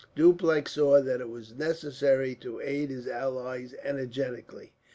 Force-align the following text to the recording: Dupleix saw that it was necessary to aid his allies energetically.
Dupleix 0.15 0.67
saw 0.69 0.99
that 0.99 1.21
it 1.21 1.29
was 1.29 1.53
necessary 1.53 2.33
to 2.33 2.59
aid 2.59 2.89
his 2.89 3.07
allies 3.07 3.75
energetically. 3.83 4.73